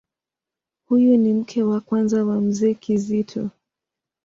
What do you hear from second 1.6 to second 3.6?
wa kwanza wa Mzee Kizito.